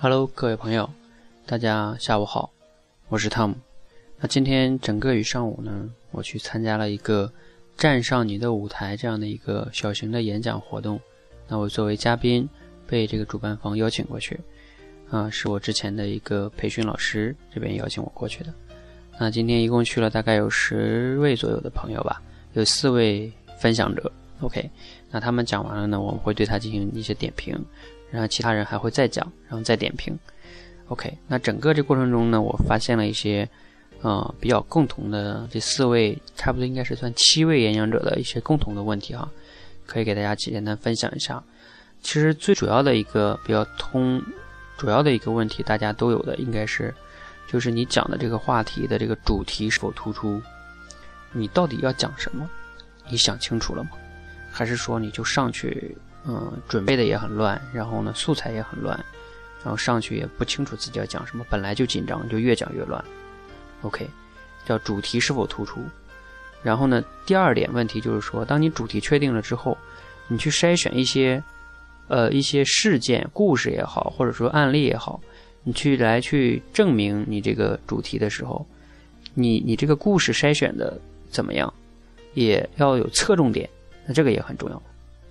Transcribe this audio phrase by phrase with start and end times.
[0.00, 0.88] Hello，各位朋友，
[1.44, 2.52] 大家下午好，
[3.08, 3.56] 我是汤姆。
[4.20, 7.28] 那今天整个一上午呢，我去参加了一个
[7.76, 11.00] “站上你的舞台”这样的一个小型的演讲活动。
[11.48, 12.48] 那我作为嘉宾
[12.86, 14.38] 被这个主办方邀请过去，
[15.10, 18.54] 啊，是我之前的一个培训老师这边邀请我过去的。
[19.18, 22.22] 那今天一共去了大概有十位左右的朋友吧，
[22.52, 24.12] 有四位分享者。
[24.42, 24.70] OK，
[25.10, 27.60] 那他们讲完了呢，我们会对他进行一些点评。
[28.10, 30.18] 然后其他人还会再讲，然后再点评。
[30.88, 33.48] OK，那整个这过程中呢，我发现了一些，
[34.00, 39.30] 呃，比较共同的这四位，差不多应该是算七位演讲者的一些共同的问题哈，
[39.86, 41.42] 可以给大家简单分享一下。
[42.00, 44.22] 其实最主要的一个比较通，
[44.78, 46.94] 主要的一个问题，大家都有的应该是，
[47.46, 50.40] 就是你讲的这个话题的这个主题是否突出？
[51.32, 52.48] 你到底要讲什么？
[53.10, 53.90] 你想清楚了吗？
[54.50, 55.94] 还是说你就上去？
[56.26, 58.98] 嗯，准备的也很乱，然后呢，素材也很乱，
[59.64, 63.02] 然后上去也不清楚自己要讲什么，本来就紧张，就越讲越乱。
[63.82, 64.06] OK，
[64.66, 65.80] 叫主题是否突出？
[66.62, 69.78] 然后呢，第二点问题就是说，当你主题确定了之后，
[70.26, 71.42] 你去筛选一些，
[72.08, 75.20] 呃，一些事件、故事也好，或者说案例也好，
[75.62, 78.66] 你去来去证明你这个主题的时候，
[79.34, 81.72] 你你这个故事筛选的怎么样？
[82.34, 83.68] 也要有侧重点，
[84.06, 84.82] 那这个也很重要，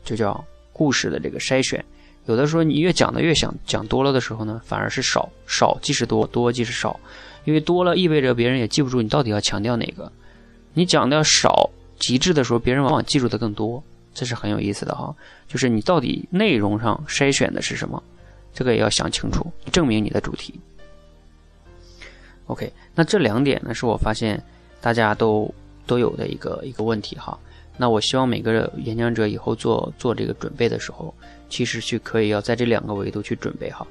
[0.03, 0.43] 就叫。
[0.77, 1.83] 故事的这个筛选，
[2.27, 6.99] 有的时候你越讲的越想讲多了的时候呢，反而是少少即是多，多即是少，
[7.45, 10.11] 因为多了意味着别人也记不住你到底要强调哪个。
[10.73, 11.67] 你讲的少
[11.97, 13.83] 极致的时候，别人往往记住的更多，
[14.13, 15.15] 这是很有意思的哈。
[15.47, 18.01] 就是你到底内容上筛选的是什么，
[18.53, 20.53] 这个也要想清楚，证明你的主题。
[22.45, 24.41] OK，那这两点呢，是我发现
[24.79, 25.51] 大家都
[25.85, 27.37] 都有的一个一个问题哈。
[27.77, 31.13] 那我希望每个演讲者以后做做这个准备的时候，
[31.47, 33.87] 其实去可以要在这两个维度去准备好。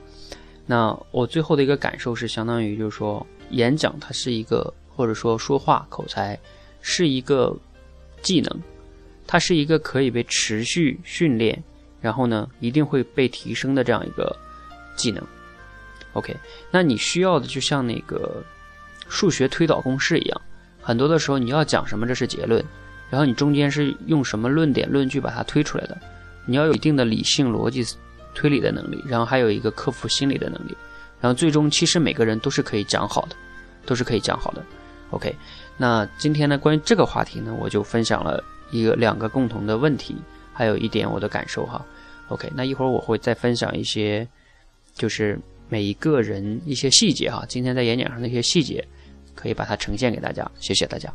[0.67, 6.37] 那我最后的一个感受是，相当于就是说，演讲它是一个，或者说说话口才
[6.81, 7.57] 是一个
[8.23, 8.61] 技能，
[9.25, 11.63] 它是一个可以被持续训练，
[12.01, 14.37] 然后呢一定会被提升的这样一个
[14.97, 15.25] 技能。
[16.15, 16.35] OK，
[16.73, 18.43] 那你需要的就像那个
[19.09, 20.41] 数学推导公式一样，
[20.83, 22.65] 很多的时候你要讲什么，这是结论。
[23.11, 25.97] 然后你中间是用什么论点论据把它推出来的？
[26.45, 27.85] 你要有一定的理性逻辑
[28.35, 30.77] 推理的能力，然后还有一个克服心理的能力，
[31.21, 33.37] 然后最终其实每个人都是可以讲好的，
[33.85, 34.63] 都是可以讲好的。
[35.11, 35.35] OK，
[35.77, 40.17] 那今天呢关于这个话题呢，我就分享了一个两个共同的问题，
[40.53, 41.85] 还有一点我的感受哈。
[42.29, 44.27] OK，那一会儿我会再分享一些，
[44.95, 45.39] 就是
[45.69, 48.85] 每一个人一些细节哈，今天在演讲上的一些细节，
[49.35, 50.49] 可以把它呈现给大家。
[50.59, 51.13] 谢谢大家。